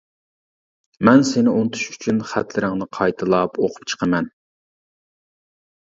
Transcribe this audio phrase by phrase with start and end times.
[1.09, 4.33] مەن سېنى ئۇنتۇش ئۈچۈن خەتلىرىڭنى قايتىلاپ ئوقۇپ چىقىمەن.